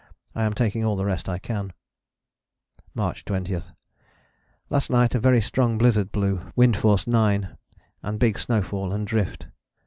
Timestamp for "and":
8.01-8.19, 8.93-9.05